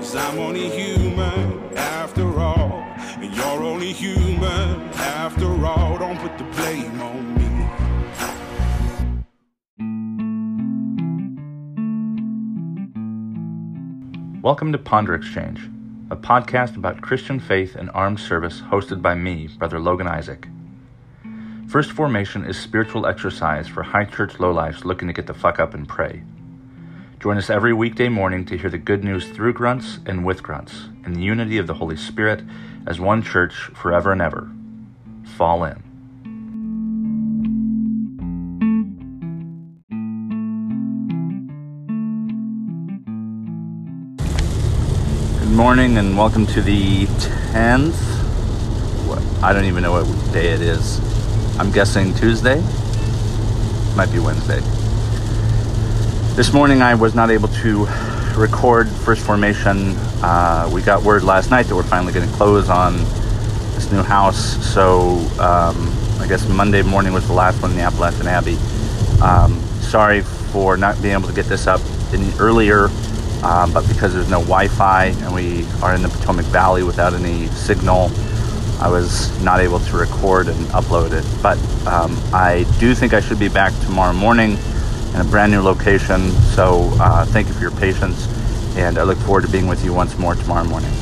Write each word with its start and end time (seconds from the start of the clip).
I'm 0.00 0.38
only 0.38 0.70
human 0.70 1.76
after 1.76 2.40
all. 2.40 2.72
And 3.20 3.36
you're 3.36 3.44
only 3.44 3.92
human 3.92 4.80
after 4.94 5.44
all. 5.66 5.98
Don't 5.98 6.18
put 6.18 6.38
the 6.38 6.44
blame 6.44 6.98
on 7.02 7.34
me. 7.34 7.68
Welcome 14.40 14.72
to 14.72 14.78
Ponder 14.78 15.14
Exchange, 15.14 15.68
a 16.10 16.16
podcast 16.16 16.76
about 16.76 17.02
Christian 17.02 17.38
faith 17.38 17.76
and 17.76 17.90
armed 17.90 18.20
service 18.20 18.62
hosted 18.62 19.02
by 19.02 19.14
me, 19.14 19.48
Brother 19.58 19.78
Logan 19.78 20.08
Isaac. 20.08 20.48
First 21.68 21.92
Formation 21.92 22.46
is 22.46 22.58
spiritual 22.58 23.04
exercise 23.04 23.68
for 23.68 23.82
high 23.82 24.06
church 24.06 24.38
lowlifes 24.38 24.86
looking 24.86 25.08
to 25.08 25.14
get 25.14 25.26
the 25.26 25.34
fuck 25.34 25.60
up 25.60 25.74
and 25.74 25.86
pray. 25.86 26.22
Join 27.20 27.36
us 27.36 27.50
every 27.50 27.74
weekday 27.74 28.08
morning 28.08 28.46
to 28.46 28.56
hear 28.56 28.70
the 28.70 28.78
good 28.78 29.04
news 29.04 29.28
through 29.28 29.52
grunts 29.52 29.98
and 30.06 30.24
with 30.24 30.42
grunts, 30.42 30.88
in 31.04 31.12
the 31.12 31.20
unity 31.20 31.58
of 31.58 31.66
the 31.66 31.74
Holy 31.74 31.94
Spirit 31.94 32.42
as 32.86 32.98
one 32.98 33.22
church 33.22 33.52
forever 33.74 34.10
and 34.10 34.22
ever. 34.22 34.50
Fall 35.36 35.64
in. 35.64 35.82
Good 45.40 45.54
morning 45.54 45.98
and 45.98 46.16
welcome 46.16 46.46
to 46.46 46.62
the 46.62 47.04
10th. 47.52 48.00
What- 49.06 49.44
I 49.44 49.52
don't 49.52 49.66
even 49.66 49.82
know 49.82 49.92
what 49.92 50.32
day 50.32 50.52
it 50.52 50.62
is. 50.62 51.02
I'm 51.58 51.70
guessing 51.70 52.14
Tuesday. 52.14 52.62
Might 53.94 54.10
be 54.10 54.20
Wednesday. 54.20 54.79
This 56.40 56.54
morning 56.54 56.80
I 56.80 56.94
was 56.94 57.14
not 57.14 57.30
able 57.30 57.48
to 57.48 57.84
record 58.34 58.88
First 58.88 59.26
Formation. 59.26 59.94
Uh, 60.22 60.70
we 60.72 60.80
got 60.80 61.02
word 61.02 61.22
last 61.22 61.50
night 61.50 61.66
that 61.66 61.76
we're 61.76 61.82
finally 61.82 62.14
going 62.14 62.26
to 62.26 62.34
close 62.34 62.70
on 62.70 62.96
this 63.74 63.92
new 63.92 64.02
house. 64.02 64.56
So 64.66 65.18
um, 65.38 65.94
I 66.18 66.24
guess 66.26 66.48
Monday 66.48 66.80
morning 66.80 67.12
was 67.12 67.26
the 67.26 67.34
last 67.34 67.60
one 67.60 67.72
in 67.72 67.76
the 67.76 67.82
Appalachian 67.82 68.26
Abbey. 68.26 68.56
Um, 69.20 69.60
sorry 69.82 70.22
for 70.22 70.78
not 70.78 71.02
being 71.02 71.12
able 71.12 71.28
to 71.28 71.34
get 71.34 71.44
this 71.44 71.66
up 71.66 71.82
any 72.14 72.32
earlier, 72.38 72.86
um, 73.42 73.70
but 73.74 73.86
because 73.86 74.14
there's 74.14 74.30
no 74.30 74.40
Wi-Fi 74.40 75.04
and 75.04 75.34
we 75.34 75.66
are 75.82 75.94
in 75.94 76.00
the 76.00 76.08
Potomac 76.08 76.46
Valley 76.46 76.84
without 76.84 77.12
any 77.12 77.48
signal, 77.48 78.10
I 78.80 78.88
was 78.88 79.38
not 79.42 79.60
able 79.60 79.80
to 79.80 79.94
record 79.94 80.48
and 80.48 80.56
upload 80.68 81.12
it. 81.12 81.42
But 81.42 81.58
um, 81.86 82.18
I 82.32 82.64
do 82.78 82.94
think 82.94 83.12
I 83.12 83.20
should 83.20 83.38
be 83.38 83.50
back 83.50 83.78
tomorrow 83.80 84.14
morning 84.14 84.56
in 85.14 85.20
a 85.20 85.24
brand 85.24 85.52
new 85.52 85.60
location. 85.60 86.30
So 86.54 86.90
uh, 87.00 87.24
thank 87.26 87.48
you 87.48 87.54
for 87.54 87.60
your 87.60 87.70
patience, 87.72 88.26
and 88.76 88.98
I 88.98 89.02
look 89.02 89.18
forward 89.18 89.42
to 89.42 89.48
being 89.48 89.66
with 89.66 89.84
you 89.84 89.92
once 89.92 90.16
more 90.18 90.34
tomorrow 90.34 90.64
morning. 90.64 90.92